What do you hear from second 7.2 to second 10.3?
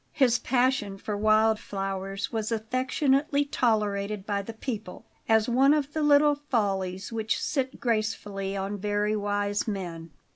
sit gracefully on very wise men.